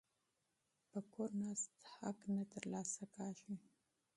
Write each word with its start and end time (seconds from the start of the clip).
په 0.89 0.99
کور 1.13 1.29
ناست 1.43 1.73
حق 1.95 2.19
نه 2.35 2.43
ترلاسه 2.53 3.03
کیږي. 3.15 3.55